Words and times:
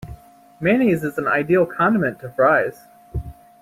Mayonnaise 0.59 1.03
is 1.03 1.19
an 1.19 1.27
ideal 1.27 1.63
condiment 1.67 2.19
to 2.21 2.29
Fries. 2.31 2.87